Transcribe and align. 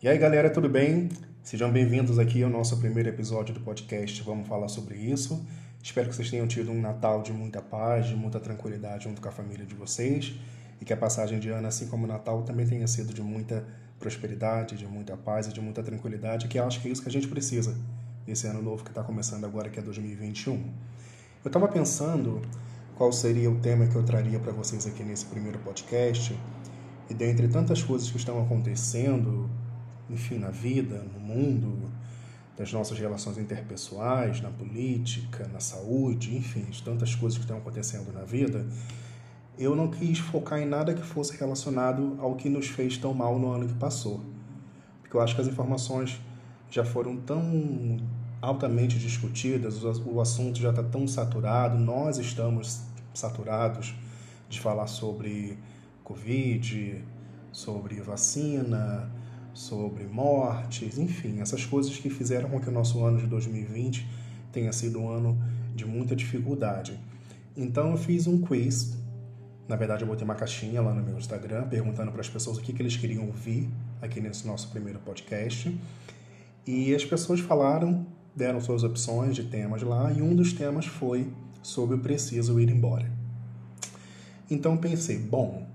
E 0.00 0.06
aí, 0.06 0.16
galera, 0.16 0.48
tudo 0.48 0.68
bem? 0.68 1.08
Sejam 1.42 1.72
bem-vindos 1.72 2.20
aqui 2.20 2.40
ao 2.44 2.48
nosso 2.48 2.76
primeiro 2.76 3.08
episódio 3.08 3.52
do 3.52 3.58
podcast. 3.58 4.22
Vamos 4.22 4.46
falar 4.46 4.68
sobre 4.68 4.94
isso. 4.94 5.44
Espero 5.82 6.08
que 6.08 6.14
vocês 6.14 6.30
tenham 6.30 6.46
tido 6.46 6.70
um 6.70 6.80
Natal 6.80 7.20
de 7.20 7.32
muita 7.32 7.60
paz, 7.60 8.06
de 8.06 8.14
muita 8.14 8.38
tranquilidade 8.38 9.02
junto 9.02 9.20
com 9.20 9.28
a 9.28 9.32
família 9.32 9.66
de 9.66 9.74
vocês 9.74 10.38
e 10.80 10.84
que 10.84 10.92
a 10.92 10.96
passagem 10.96 11.40
de 11.40 11.48
ano, 11.48 11.66
assim 11.66 11.88
como 11.88 12.04
o 12.04 12.06
Natal, 12.06 12.44
também 12.44 12.64
tenha 12.64 12.86
sido 12.86 13.12
de 13.12 13.20
muita 13.20 13.66
prosperidade, 13.98 14.76
de 14.76 14.86
muita 14.86 15.16
paz 15.16 15.48
e 15.48 15.52
de 15.52 15.60
muita 15.60 15.82
tranquilidade, 15.82 16.46
que 16.46 16.60
acho 16.60 16.80
que 16.80 16.86
é 16.86 16.92
isso 16.92 17.02
que 17.02 17.08
a 17.08 17.12
gente 17.12 17.26
precisa 17.26 17.76
nesse 18.24 18.46
ano 18.46 18.62
novo 18.62 18.84
que 18.84 18.90
está 18.90 19.02
começando 19.02 19.46
agora, 19.46 19.68
que 19.68 19.80
é 19.80 19.82
2021. 19.82 20.54
Eu 20.54 21.48
estava 21.48 21.66
pensando 21.66 22.40
qual 22.94 23.10
seria 23.10 23.50
o 23.50 23.58
tema 23.58 23.84
que 23.88 23.96
eu 23.96 24.04
traria 24.04 24.38
para 24.38 24.52
vocês 24.52 24.86
aqui 24.86 25.02
nesse 25.02 25.24
primeiro 25.26 25.58
podcast, 25.58 26.38
e 27.10 27.14
dentre 27.14 27.48
tantas 27.48 27.82
coisas 27.82 28.08
que 28.08 28.16
estão 28.16 28.40
acontecendo 28.40 29.50
enfim, 30.10 30.38
na 30.38 30.50
vida, 30.50 31.04
no 31.14 31.20
mundo, 31.20 31.90
das 32.56 32.72
nossas 32.72 32.98
relações 32.98 33.38
interpessoais, 33.38 34.40
na 34.40 34.50
política, 34.50 35.48
na 35.52 35.60
saúde, 35.60 36.36
enfim, 36.36 36.64
de 36.64 36.82
tantas 36.82 37.14
coisas 37.14 37.38
que 37.38 37.44
estão 37.44 37.58
acontecendo 37.58 38.12
na 38.12 38.24
vida, 38.24 38.66
eu 39.56 39.76
não 39.76 39.88
quis 39.88 40.18
focar 40.18 40.58
em 40.58 40.66
nada 40.66 40.92
que 40.92 41.02
fosse 41.02 41.36
relacionado 41.36 42.16
ao 42.20 42.34
que 42.34 42.48
nos 42.48 42.66
fez 42.66 42.96
tão 42.96 43.14
mal 43.14 43.38
no 43.38 43.50
ano 43.50 43.66
que 43.68 43.74
passou. 43.74 44.20
Porque 45.00 45.16
eu 45.16 45.20
acho 45.20 45.34
que 45.34 45.40
as 45.40 45.46
informações 45.46 46.20
já 46.70 46.84
foram 46.84 47.16
tão 47.16 47.98
altamente 48.40 48.98
discutidas, 48.98 49.82
o 49.82 50.20
assunto 50.20 50.58
já 50.58 50.70
está 50.70 50.82
tão 50.82 51.06
saturado, 51.08 51.78
nós 51.78 52.18
estamos 52.18 52.82
saturados 53.14 53.94
de 54.48 54.60
falar 54.60 54.86
sobre 54.86 55.58
Covid, 56.04 57.04
sobre 57.52 58.00
vacina, 58.00 59.10
sobre 59.58 60.04
mortes, 60.04 60.98
enfim, 60.98 61.40
essas 61.40 61.66
coisas 61.66 61.96
que 61.96 62.08
fizeram 62.08 62.48
com 62.48 62.60
que 62.60 62.68
o 62.68 62.72
nosso 62.72 63.04
ano 63.04 63.18
de 63.18 63.26
2020 63.26 64.08
tenha 64.52 64.72
sido 64.72 65.00
um 65.00 65.10
ano 65.10 65.36
de 65.74 65.84
muita 65.84 66.14
dificuldade. 66.14 66.98
Então 67.56 67.90
eu 67.90 67.96
fiz 67.96 68.28
um 68.28 68.40
quiz, 68.40 68.96
na 69.66 69.74
verdade 69.74 70.04
eu 70.04 70.08
botei 70.08 70.24
uma 70.24 70.36
caixinha 70.36 70.80
lá 70.80 70.94
no 70.94 71.02
meu 71.02 71.18
Instagram 71.18 71.66
perguntando 71.66 72.12
para 72.12 72.20
as 72.20 72.28
pessoas 72.28 72.56
o 72.56 72.60
que, 72.60 72.72
que 72.72 72.80
eles 72.80 72.96
queriam 72.96 73.26
ouvir 73.26 73.68
aqui 74.00 74.20
nesse 74.20 74.46
nosso 74.46 74.68
primeiro 74.70 75.00
podcast. 75.00 75.76
E 76.64 76.94
as 76.94 77.04
pessoas 77.04 77.40
falaram, 77.40 78.06
deram 78.36 78.60
suas 78.60 78.84
opções 78.84 79.34
de 79.34 79.42
temas 79.42 79.82
lá, 79.82 80.12
e 80.12 80.22
um 80.22 80.36
dos 80.36 80.52
temas 80.52 80.86
foi 80.86 81.32
sobre 81.64 81.96
o 81.96 81.98
preciso 81.98 82.60
ir 82.60 82.70
embora. 82.70 83.10
Então 84.48 84.76
pensei, 84.76 85.18
bom, 85.18 85.66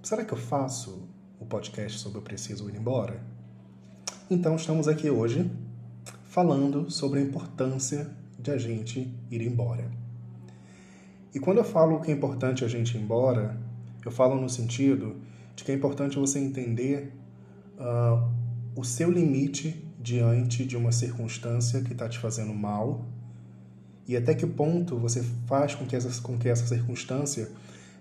será 0.00 0.24
que 0.24 0.32
eu 0.32 0.38
faço 0.38 1.08
o 1.40 1.44
podcast 1.44 1.98
sobre 1.98 2.20
o 2.20 2.22
preciso 2.22 2.70
ir 2.70 2.76
embora? 2.76 3.32
Então 4.34 4.56
estamos 4.56 4.88
aqui 4.88 5.10
hoje 5.10 5.50
falando 6.24 6.90
sobre 6.90 7.20
a 7.20 7.22
importância 7.22 8.10
de 8.38 8.50
a 8.50 8.56
gente 8.56 9.14
ir 9.30 9.42
embora. 9.42 9.90
E 11.34 11.38
quando 11.38 11.58
eu 11.58 11.64
falo 11.64 12.00
que 12.00 12.10
é 12.10 12.14
importante 12.14 12.64
a 12.64 12.68
gente 12.68 12.96
ir 12.96 13.02
embora, 13.02 13.54
eu 14.02 14.10
falo 14.10 14.40
no 14.40 14.48
sentido 14.48 15.16
de 15.54 15.62
que 15.62 15.70
é 15.70 15.74
importante 15.74 16.18
você 16.18 16.38
entender 16.38 17.12
uh, 17.76 18.26
o 18.74 18.82
seu 18.82 19.10
limite 19.10 19.86
diante 20.00 20.64
de 20.64 20.78
uma 20.78 20.92
circunstância 20.92 21.82
que 21.82 21.92
está 21.92 22.08
te 22.08 22.18
fazendo 22.18 22.54
mal 22.54 23.04
e 24.08 24.16
até 24.16 24.34
que 24.34 24.46
ponto 24.46 24.96
você 24.96 25.22
faz 25.46 25.74
com 25.74 25.84
que, 25.84 25.94
essa, 25.94 26.22
com 26.22 26.38
que 26.38 26.48
essa 26.48 26.66
circunstância 26.66 27.50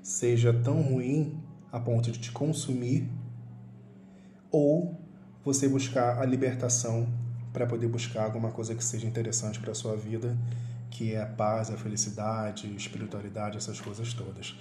seja 0.01 0.53
tão 0.53 0.81
ruim 0.81 1.37
a 1.73 1.77
ponto 1.77 2.09
de 2.09 2.19
te 2.19 2.31
consumir 2.31 3.05
ou 4.49 5.00
você 5.43 5.67
buscar 5.67 6.19
a 6.19 6.25
libertação 6.25 7.07
para 7.51 7.65
poder 7.65 7.87
buscar 7.87 8.23
alguma 8.23 8.51
coisa 8.51 8.73
que 8.75 8.83
seja 8.83 9.05
interessante 9.05 9.59
para 9.59 9.71
a 9.71 9.75
sua 9.75 9.95
vida, 9.95 10.37
que 10.89 11.13
é 11.13 11.21
a 11.21 11.25
paz, 11.25 11.69
a 11.69 11.77
felicidade, 11.77 12.67
a 12.67 12.75
espiritualidade, 12.75 13.57
essas 13.57 13.79
coisas 13.79 14.13
todas. 14.13 14.55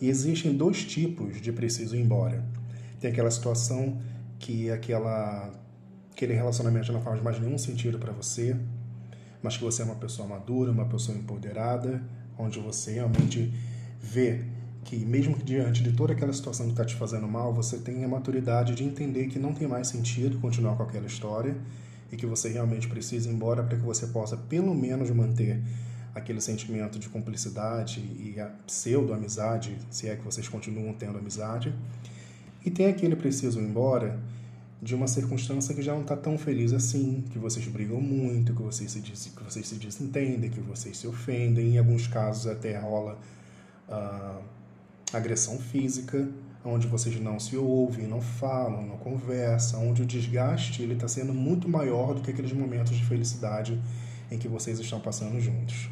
E 0.00 0.08
existem 0.08 0.56
dois 0.56 0.84
tipos 0.84 1.40
de 1.40 1.52
preciso 1.52 1.96
ir 1.96 2.00
embora. 2.00 2.44
Tem 3.00 3.10
aquela 3.10 3.30
situação 3.30 4.00
que 4.38 4.70
aquela 4.70 5.52
aquele 6.12 6.34
relacionamento 6.34 6.92
não 6.92 7.00
faz 7.00 7.22
mais 7.22 7.38
nenhum 7.38 7.56
sentido 7.56 7.96
para 7.96 8.12
você, 8.12 8.56
mas 9.40 9.56
que 9.56 9.62
você 9.62 9.82
é 9.82 9.84
uma 9.84 9.94
pessoa 9.94 10.26
madura, 10.26 10.72
uma 10.72 10.86
pessoa 10.86 11.16
empoderada, 11.16 12.02
onde 12.36 12.58
você 12.58 12.92
realmente 12.92 13.52
vê 14.00 14.44
que 14.88 14.96
mesmo 14.96 15.36
que 15.36 15.44
diante 15.44 15.82
de 15.82 15.92
toda 15.92 16.14
aquela 16.14 16.32
situação 16.32 16.64
que 16.64 16.72
está 16.72 16.82
te 16.82 16.94
fazendo 16.94 17.28
mal, 17.28 17.52
você 17.52 17.76
tenha 17.76 18.06
a 18.06 18.08
maturidade 18.08 18.74
de 18.74 18.82
entender 18.82 19.26
que 19.26 19.38
não 19.38 19.52
tem 19.52 19.68
mais 19.68 19.88
sentido 19.88 20.38
continuar 20.38 20.76
com 20.76 20.82
aquela 20.82 21.06
história 21.06 21.54
e 22.10 22.16
que 22.16 22.24
você 22.24 22.48
realmente 22.48 22.88
precisa 22.88 23.28
ir 23.28 23.34
embora 23.34 23.62
para 23.62 23.76
que 23.76 23.84
você 23.84 24.06
possa 24.06 24.34
pelo 24.34 24.74
menos 24.74 25.10
manter 25.10 25.60
aquele 26.14 26.40
sentimento 26.40 26.98
de 26.98 27.06
cumplicidade 27.10 28.00
e 28.00 28.40
a 28.40 28.46
pseudo-amizade, 28.66 29.76
se 29.90 30.08
é 30.08 30.16
que 30.16 30.24
vocês 30.24 30.48
continuam 30.48 30.94
tendo 30.94 31.18
amizade. 31.18 31.74
E 32.64 32.70
tem 32.70 32.86
aquele 32.86 33.14
preciso 33.14 33.60
ir 33.60 33.64
embora 33.64 34.18
de 34.80 34.94
uma 34.94 35.06
circunstância 35.06 35.74
que 35.74 35.82
já 35.82 35.92
não 35.92 36.00
está 36.00 36.16
tão 36.16 36.38
feliz 36.38 36.72
assim, 36.72 37.24
que 37.30 37.38
vocês 37.38 37.66
brigam 37.68 38.00
muito, 38.00 38.54
que 38.54 38.62
vocês 38.62 38.90
se, 38.90 39.00
que 39.02 39.44
vocês 39.44 39.68
se 39.68 39.74
desentendem, 39.74 40.48
que 40.48 40.60
vocês 40.60 40.96
se 40.96 41.06
ofendem, 41.06 41.74
em 41.74 41.78
alguns 41.78 42.06
casos 42.06 42.46
até 42.46 42.78
rola... 42.78 43.18
Uh, 43.86 44.57
agressão 45.12 45.58
física, 45.58 46.28
onde 46.64 46.86
vocês 46.86 47.18
não 47.20 47.38
se 47.38 47.56
ouvem, 47.56 48.06
não 48.06 48.20
falam, 48.20 48.86
não 48.86 48.98
conversam, 48.98 49.88
onde 49.88 50.02
o 50.02 50.06
desgaste 50.06 50.82
ele 50.82 50.94
está 50.94 51.08
sendo 51.08 51.32
muito 51.32 51.68
maior 51.68 52.14
do 52.14 52.20
que 52.20 52.30
aqueles 52.30 52.52
momentos 52.52 52.96
de 52.96 53.04
felicidade 53.04 53.80
em 54.30 54.38
que 54.38 54.48
vocês 54.48 54.78
estão 54.78 55.00
passando 55.00 55.40
juntos. 55.40 55.88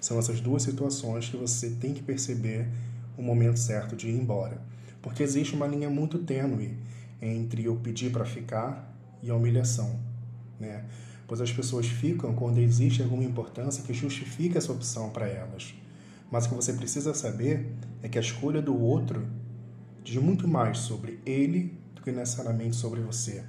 São 0.00 0.18
essas 0.18 0.40
duas 0.40 0.62
situações 0.62 1.28
que 1.28 1.36
você 1.36 1.70
tem 1.70 1.94
que 1.94 2.02
perceber 2.02 2.68
o 3.16 3.22
momento 3.22 3.58
certo 3.58 3.96
de 3.96 4.08
ir 4.08 4.14
embora, 4.14 4.60
porque 5.00 5.22
existe 5.22 5.54
uma 5.54 5.66
linha 5.66 5.88
muito 5.88 6.18
tênue 6.18 6.76
entre 7.20 7.68
o 7.68 7.76
pedir 7.76 8.12
para 8.12 8.24
ficar 8.24 8.92
e 9.22 9.30
a 9.30 9.34
humilhação, 9.34 9.98
né? 10.60 10.84
Pois 11.26 11.40
as 11.40 11.50
pessoas 11.50 11.86
ficam 11.86 12.34
quando 12.34 12.58
existe 12.58 13.02
alguma 13.02 13.24
importância 13.24 13.82
que 13.82 13.94
justifique 13.94 14.58
essa 14.58 14.70
opção 14.70 15.08
para 15.08 15.26
elas. 15.26 15.74
Mas 16.34 16.46
o 16.46 16.48
que 16.48 16.54
você 16.56 16.72
precisa 16.72 17.14
saber 17.14 17.64
é 18.02 18.08
que 18.08 18.18
a 18.18 18.20
escolha 18.20 18.60
do 18.60 18.76
outro 18.76 19.24
diz 20.02 20.20
muito 20.20 20.48
mais 20.48 20.78
sobre 20.78 21.20
ele 21.24 21.78
do 21.94 22.02
que 22.02 22.10
necessariamente 22.10 22.74
sobre 22.74 23.00
você. 23.00 23.44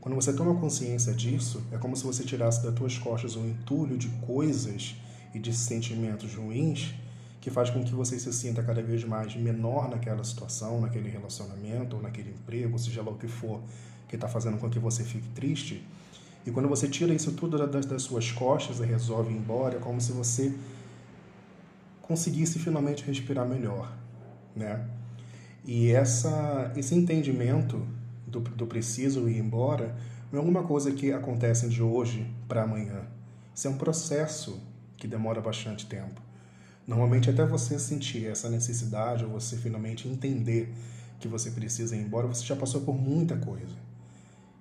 Quando 0.00 0.14
você 0.14 0.32
toma 0.32 0.54
consciência 0.54 1.12
disso, 1.12 1.60
é 1.72 1.76
como 1.76 1.96
se 1.96 2.04
você 2.04 2.22
tirasse 2.22 2.62
das 2.62 2.72
tuas 2.76 2.96
costas 2.96 3.34
um 3.34 3.44
entulho 3.44 3.98
de 3.98 4.06
coisas 4.24 4.94
e 5.34 5.40
de 5.40 5.52
sentimentos 5.52 6.32
ruins 6.36 6.94
que 7.40 7.50
faz 7.50 7.70
com 7.70 7.82
que 7.82 7.92
você 7.92 8.20
se 8.20 8.32
sinta 8.32 8.62
cada 8.62 8.80
vez 8.80 9.02
mais 9.02 9.34
menor 9.34 9.90
naquela 9.90 10.22
situação, 10.22 10.80
naquele 10.80 11.10
relacionamento, 11.10 11.96
ou 11.96 12.02
naquele 12.02 12.30
emprego, 12.30 12.78
seja 12.78 13.02
lá 13.02 13.10
o 13.10 13.18
que 13.18 13.26
for, 13.26 13.60
que 14.08 14.14
está 14.14 14.28
fazendo 14.28 14.58
com 14.58 14.70
que 14.70 14.78
você 14.78 15.02
fique 15.02 15.28
triste. 15.30 15.84
E 16.46 16.52
quando 16.52 16.68
você 16.68 16.86
tira 16.86 17.12
isso 17.12 17.32
tudo 17.32 17.58
das, 17.66 17.84
das 17.84 18.02
suas 18.02 18.30
costas 18.30 18.78
e 18.78 18.84
resolve 18.84 19.34
ir 19.34 19.36
embora, 19.36 19.78
é 19.78 19.80
como 19.80 20.00
se 20.00 20.12
você 20.12 20.54
conseguisse 22.06 22.58
finalmente 22.58 23.04
respirar 23.04 23.46
melhor, 23.46 23.96
né? 24.54 24.86
E 25.64 25.90
essa, 25.90 26.72
esse 26.76 26.94
entendimento 26.94 27.84
do, 28.26 28.40
do 28.40 28.66
preciso 28.66 29.28
ir 29.28 29.38
embora 29.38 29.96
não 30.30 30.38
é 30.38 30.42
alguma 30.42 30.62
coisa 30.62 30.92
que 30.92 31.12
acontece 31.12 31.68
de 31.68 31.82
hoje 31.82 32.30
para 32.46 32.62
amanhã. 32.62 33.02
Isso 33.54 33.66
é 33.66 33.70
um 33.70 33.76
processo 33.76 34.60
que 34.96 35.08
demora 35.08 35.40
bastante 35.40 35.86
tempo. 35.86 36.20
Normalmente, 36.86 37.28
até 37.28 37.44
você 37.44 37.78
sentir 37.78 38.26
essa 38.26 38.48
necessidade 38.48 39.24
ou 39.24 39.30
você 39.30 39.56
finalmente 39.56 40.08
entender 40.08 40.72
que 41.18 41.26
você 41.26 41.50
precisa 41.50 41.96
ir 41.96 42.00
embora, 42.00 42.28
você 42.28 42.44
já 42.44 42.54
passou 42.54 42.82
por 42.82 42.94
muita 42.94 43.36
coisa. 43.36 43.74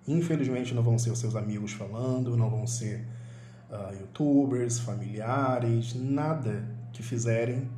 Infelizmente, 0.07 0.73
não 0.73 0.81
vão 0.81 0.97
ser 0.97 1.11
os 1.11 1.19
seus 1.19 1.35
amigos 1.35 1.71
falando, 1.73 2.35
não 2.35 2.49
vão 2.49 2.65
ser 2.65 3.05
uh, 3.69 3.93
youtubers, 3.93 4.79
familiares, 4.79 5.93
nada 5.93 6.74
que 6.95 7.03
fizerem 7.03 7.69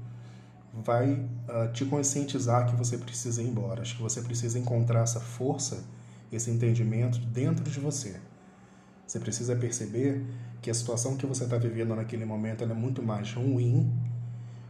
vai 0.74 1.12
uh, 1.14 1.72
te 1.74 1.84
conscientizar 1.86 2.70
que 2.70 2.76
você 2.76 2.98
precisa 2.98 3.42
ir 3.42 3.48
embora. 3.48 3.82
Acho 3.82 3.96
que 3.96 4.02
você 4.02 4.22
precisa 4.22 4.60
encontrar 4.60 5.02
essa 5.02 5.20
força, 5.20 5.84
esse 6.32 6.52
entendimento 6.52 7.20
dentro 7.20 7.70
de 7.70 7.80
você. 7.80 8.16
Você 9.06 9.20
precisa 9.20 9.56
perceber 9.56 10.24
que 10.62 10.70
a 10.70 10.74
situação 10.74 11.18
que 11.18 11.26
você 11.26 11.46
está 11.46 11.58
vivendo 11.58 11.96
naquele 11.96 12.26
momento 12.26 12.64
é 12.64 12.68
muito 12.68 13.02
mais 13.02 13.34
ruim 13.34 13.92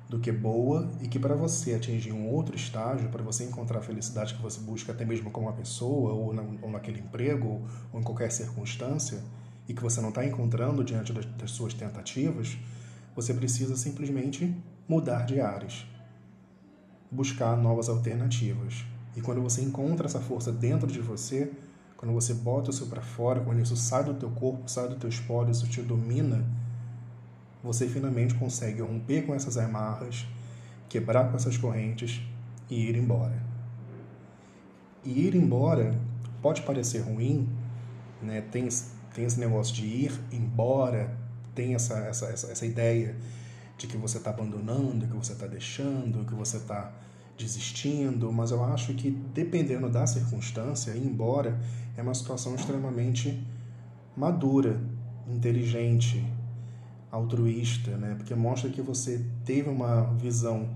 do 0.07 0.19
que 0.19 0.31
boa 0.31 0.89
e 1.01 1.07
que 1.07 1.19
para 1.19 1.35
você 1.35 1.73
atingir 1.73 2.13
um 2.13 2.29
outro 2.29 2.55
estágio, 2.55 3.09
para 3.09 3.21
você 3.21 3.43
encontrar 3.43 3.79
a 3.79 3.81
felicidade 3.81 4.33
que 4.33 4.41
você 4.41 4.61
busca 4.61 4.93
até 4.93 5.03
mesmo 5.03 5.29
com 5.29 5.41
uma 5.41 5.51
pessoa 5.51 6.13
ou, 6.13 6.33
na, 6.33 6.43
ou 6.61 6.71
naquele 6.71 6.99
emprego 6.99 7.61
ou 7.91 7.99
em 7.99 8.03
qualquer 8.03 8.31
circunstância 8.31 9.21
e 9.67 9.73
que 9.73 9.81
você 9.81 9.99
não 9.99 10.09
está 10.09 10.25
encontrando 10.25 10.83
diante 10.83 11.11
das, 11.11 11.25
das 11.25 11.51
suas 11.51 11.73
tentativas, 11.73 12.57
você 13.17 13.33
precisa 13.33 13.75
simplesmente 13.75 14.55
mudar 14.87 15.25
de 15.25 15.41
áreas, 15.41 15.87
buscar 17.09 17.57
novas 17.57 17.89
alternativas. 17.89 18.85
E 19.15 19.21
quando 19.21 19.41
você 19.41 19.63
encontra 19.63 20.05
essa 20.05 20.19
força 20.19 20.51
dentro 20.51 20.85
de 20.85 20.99
você, 20.99 21.51
quando 21.97 22.13
você 22.13 22.35
bota 22.35 22.69
isso 22.69 22.85
para 22.85 23.01
fora, 23.01 23.41
quando 23.41 23.59
isso 23.59 23.75
sai 23.75 24.03
do 24.03 24.13
teu 24.13 24.29
corpo, 24.29 24.69
sai 24.69 24.87
do 24.87 24.97
teu 24.97 25.09
espólio, 25.09 25.49
isso 25.49 25.67
te 25.67 25.81
domina, 25.81 26.45
você 27.63 27.87
finalmente 27.87 28.35
consegue 28.35 28.81
romper 28.83 29.23
com 29.23 29.33
essas 29.33 29.57
amarras, 29.57 30.27
quebrar 30.87 31.31
com 31.31 31.37
essas 31.37 31.57
correntes 31.57 32.21
e 32.69 32.87
ir 32.87 32.95
embora. 32.95 33.41
E 35.03 35.25
ir 35.25 35.33
embora 35.33 35.99
pode 36.39 36.61
parecer 36.61 36.99
ruim, 36.99 37.49
né? 38.21 38.41
tem, 38.41 38.69
tem 39.11 39.25
esse 39.25 39.39
negócio 39.39 39.73
de 39.73 39.87
ir 39.87 40.11
embora, 40.31 41.17
tem 41.57 41.73
essa, 41.73 41.95
essa, 42.01 42.27
essa, 42.27 42.51
essa 42.51 42.65
ideia 42.67 43.15
de 43.79 43.87
que 43.87 43.97
você 43.97 44.19
está 44.19 44.29
abandonando, 44.29 45.07
que 45.07 45.15
você 45.15 45.33
está 45.33 45.47
deixando, 45.47 46.23
que 46.23 46.35
você 46.35 46.57
está 46.57 46.93
desistindo, 47.35 48.31
mas 48.31 48.51
eu 48.51 48.63
acho 48.63 48.93
que 48.93 49.09
dependendo 49.33 49.89
da 49.89 50.05
circunstância, 50.05 50.91
ir 50.91 51.03
embora 51.03 51.59
é 51.97 52.01
uma 52.03 52.13
situação 52.13 52.53
extremamente 52.53 53.43
madura, 54.15 54.79
inteligente, 55.27 56.23
altruísta, 57.11 57.97
né? 57.97 58.13
Porque 58.15 58.35
mostra 58.35 58.69
que 58.69 58.81
você 58.81 59.25
teve 59.43 59.67
uma 59.69 60.13
visão 60.13 60.69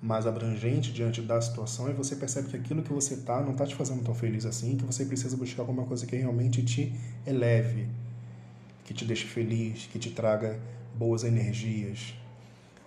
mais 0.00 0.26
abrangente 0.26 0.92
diante 0.92 1.22
da 1.22 1.40
situação 1.40 1.88
e 1.88 1.94
você 1.94 2.16
percebe 2.16 2.48
que 2.48 2.56
aquilo 2.56 2.82
que 2.82 2.92
você 2.92 3.16
tá 3.18 3.40
não 3.40 3.54
tá 3.54 3.64
te 3.64 3.74
fazendo 3.74 4.02
tão 4.02 4.14
feliz 4.14 4.44
assim, 4.44 4.76
que 4.76 4.84
você 4.84 5.06
precisa 5.06 5.36
buscar 5.36 5.62
alguma 5.62 5.84
coisa 5.84 6.04
que 6.06 6.16
realmente 6.16 6.62
te 6.62 6.92
eleve, 7.26 7.86
que 8.92 8.98
te 8.98 9.04
deixe 9.06 9.26
feliz, 9.26 9.86
que 9.86 9.98
te 9.98 10.10
traga 10.10 10.60
boas 10.94 11.24
energias. 11.24 12.14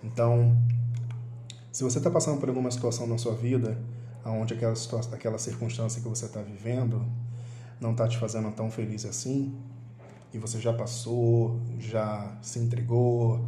Então, 0.02 0.56
se 1.72 1.82
você 1.82 1.98
está 1.98 2.10
passando 2.10 2.38
por 2.38 2.48
alguma 2.48 2.70
situação 2.70 3.06
na 3.08 3.18
sua 3.18 3.34
vida, 3.34 3.76
onde 4.24 4.54
aquela, 4.54 4.74
situação, 4.76 5.12
aquela 5.12 5.38
circunstância 5.38 6.00
que 6.00 6.08
você 6.08 6.26
está 6.26 6.40
vivendo 6.40 7.04
não 7.80 7.90
está 7.90 8.08
te 8.08 8.16
fazendo 8.18 8.50
tão 8.52 8.70
feliz 8.70 9.04
assim, 9.04 9.54
e 10.32 10.38
você 10.38 10.60
já 10.60 10.72
passou, 10.72 11.60
já 11.78 12.38
se 12.40 12.58
entregou, 12.58 13.44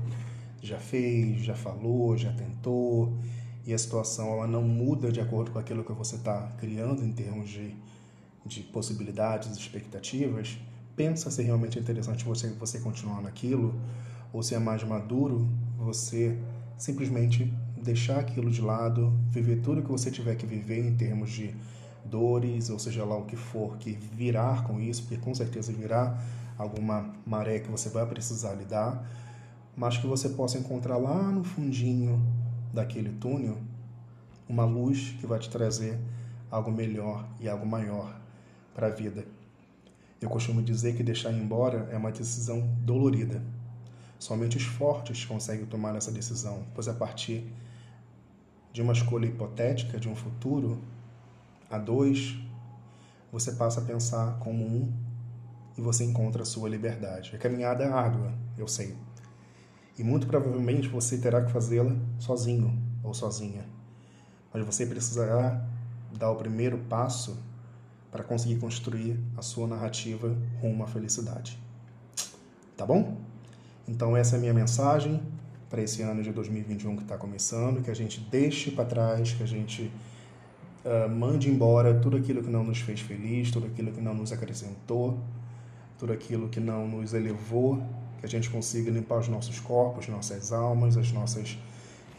já 0.61 0.79
fez, 0.79 1.43
já 1.43 1.55
falou, 1.55 2.17
já 2.17 2.33
tentou, 2.33 3.17
e 3.65 3.73
a 3.73 3.79
situação 3.79 4.33
ela 4.33 4.47
não 4.47 4.63
muda 4.63 5.13
de 5.13 5.21
acordo 5.21 5.53
com 5.53 5.59
aquilo 5.59 5.85
que 5.85 5.93
você 5.93 6.17
está 6.17 6.53
criando 6.59 7.05
em 7.05 7.13
termos 7.13 7.49
de, 7.49 7.75
de 8.45 8.63
possibilidades, 8.65 9.57
expectativas, 9.57 10.59
pensa 10.99 11.31
se 11.31 11.41
realmente 11.43 11.79
é 11.79 11.81
interessante 11.81 12.25
você, 12.25 12.49
você 12.49 12.81
continuar 12.81 13.23
naquilo, 13.23 13.73
ou 14.33 14.43
se 14.43 14.57
é 14.57 14.59
mais 14.59 14.83
maduro 14.83 15.49
você 15.79 16.37
simplesmente 16.77 17.55
deixar 17.81 18.19
aquilo 18.19 18.51
de 18.51 18.61
lado, 18.61 19.13
viver 19.31 19.61
tudo 19.61 19.81
que 19.81 19.91
você 19.91 20.11
tiver 20.11 20.35
que 20.35 20.45
viver 20.45 20.85
em 20.85 20.97
termos 20.97 21.31
de 21.31 21.55
dores, 22.05 22.69
ou 22.69 22.81
seja 22.81 23.05
lá 23.05 23.17
o 23.17 23.25
que 23.25 23.37
for, 23.37 23.79
que 23.79 23.93
virar 23.93 24.65
com 24.65 24.81
isso, 24.81 25.03
porque 25.03 25.17
com 25.19 25.33
certeza 25.33 25.73
virá 25.73 26.19
alguma 26.59 27.15
maré 27.25 27.61
que 27.61 27.71
você 27.71 27.89
vai 27.89 28.05
precisar 28.05 28.55
lidar, 28.55 29.09
mas 29.77 29.97
que 29.97 30.07
você 30.07 30.29
possa 30.31 30.59
encontrar 30.59 30.97
lá 30.97 31.31
no 31.31 31.45
fundinho 31.45 32.21
daquele 32.75 33.11
túnel 33.11 33.57
uma 34.49 34.65
luz 34.65 35.15
que 35.21 35.27
vai 35.27 35.39
te 35.39 35.49
trazer 35.49 35.97
algo 36.51 36.73
melhor 36.73 37.25
e 37.39 37.49
algo 37.49 37.65
maior 37.65 38.19
para 38.75 38.89
a 38.89 38.91
vida. 38.91 39.38
Eu 40.21 40.29
costumo 40.29 40.61
dizer 40.61 40.97
que 40.97 41.03
deixar 41.03 41.33
embora 41.33 41.89
é 41.93 41.97
uma 41.97 42.11
decisão 42.11 42.61
dolorida. 42.81 43.41
Somente 44.19 44.57
os 44.57 44.65
fortes 44.65 45.25
conseguem 45.25 45.65
tomar 45.65 45.95
essa 45.95 46.11
decisão, 46.11 46.67
pois 46.75 46.89
a 46.89 46.95
partir 46.95 47.53
de 48.73 48.83
uma 48.83 48.93
escolha 48.93 49.27
hipotética 49.27 49.99
de 49.99 50.09
um 50.09 50.17
futuro, 50.17 50.83
a 51.71 51.79
dois, 51.79 52.37
você 53.31 53.53
passa 53.53 53.81
a 53.81 53.85
pensar 53.85 54.39
como 54.41 54.65
um 54.65 54.93
e 55.77 55.81
você 55.81 56.05
encontra 56.05 56.43
a 56.43 56.47
sua 56.47 56.69
liberdade. 56.69 57.37
A 57.37 57.39
caminhada 57.39 57.85
é 57.85 57.89
árdua, 57.89 58.33
eu 58.57 58.67
sei. 58.67 58.97
E 59.97 60.03
muito 60.03 60.27
provavelmente 60.27 60.89
você 60.89 61.19
terá 61.19 61.45
que 61.45 61.53
fazê-la 61.53 61.95
sozinho 62.19 62.77
ou 63.05 63.15
sozinha. 63.15 63.65
Mas 64.53 64.65
você 64.65 64.85
precisará 64.85 65.65
dar 66.19 66.31
o 66.33 66.37
primeiro 66.37 66.79
passo 66.89 67.39
para 68.11 68.25
conseguir 68.25 68.57
construir 68.57 69.19
a 69.37 69.43
sua 69.43 69.67
narrativa 69.67 70.37
rumo 70.61 70.83
à 70.85 70.87
felicidade. 70.87 71.59
Tá 72.77 72.87
bom? 72.87 73.17
Então 73.87 74.17
essa 74.17 74.37
é 74.37 74.39
a 74.39 74.41
minha 74.41 74.55
mensagem 74.55 75.21
para 75.69 75.83
esse 75.83 76.03
ano 76.03 76.23
de 76.23 76.33
2021 76.33 76.97
que 76.97 77.03
está 77.03 77.17
começando, 77.17 77.83
que 77.83 77.91
a 77.91 77.95
gente 77.95 78.21
deixe 78.21 78.71
para 78.71 78.85
trás, 78.85 79.33
que 79.33 79.43
a 79.43 79.47
gente 79.47 79.91
uh, 80.85 81.09
mande 81.09 81.51
embora 81.51 81.95
tudo 81.95 82.17
aquilo 82.17 82.43
que 82.43 82.51
não 82.51 82.65
nos 82.65 82.81
fez 82.81 83.01
feliz, 83.01 83.51
tudo 83.51 83.67
aquilo 83.67 83.93
que 83.93 84.01
não 84.01 84.15
nos 84.15 84.33
acrescentou, 84.33 85.19
tudo 85.99 86.13
aquilo 86.13 86.49
que 86.49 86.61
não 86.61 86.89
nos 86.89 87.13
elevou, 87.13 87.83
que 88.19 88.27
a 88.27 88.29
gente 88.29 88.49
consiga 88.49 88.91
limpar 88.91 89.19
os 89.19 89.29
nossos 89.29 89.61
corpos, 89.61 90.09
nossas 90.09 90.53
almas, 90.53 90.97
as 90.97 91.13
nossas 91.13 91.59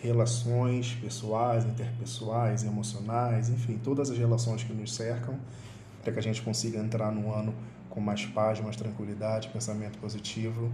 relações 0.02 0.98
pessoais, 1.02 1.66
interpessoais, 1.66 2.64
emocionais, 2.64 3.50
enfim, 3.50 3.78
todas 3.84 4.10
as 4.10 4.18
relações 4.18 4.64
que 4.64 4.74
nos 4.74 4.94
cercam, 4.94 5.38
para 6.02 6.14
que 6.14 6.20
a 6.20 6.22
gente 6.22 6.42
consiga 6.42 6.80
entrar 6.80 7.12
no 7.12 7.34
ano 7.34 7.54
com 7.90 8.00
mais 8.00 8.26
paz, 8.26 8.60
mais 8.60 8.76
tranquilidade, 8.76 9.50
pensamento 9.50 9.98
positivo 10.00 10.72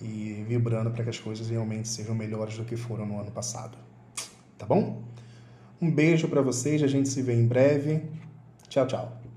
e 0.00 0.44
vibrando 0.46 0.90
para 0.90 1.04
que 1.04 1.10
as 1.10 1.18
coisas 1.18 1.48
realmente 1.48 1.88
sejam 1.88 2.14
melhores 2.14 2.56
do 2.56 2.64
que 2.64 2.76
foram 2.76 3.06
no 3.06 3.20
ano 3.20 3.30
passado. 3.30 3.76
Tá 4.56 4.66
bom? 4.66 5.02
Um 5.80 5.90
beijo 5.90 6.28
para 6.28 6.42
vocês, 6.42 6.82
a 6.82 6.88
gente 6.88 7.08
se 7.08 7.22
vê 7.22 7.34
em 7.34 7.46
breve. 7.46 8.02
Tchau, 8.68 8.86
tchau. 8.86 9.27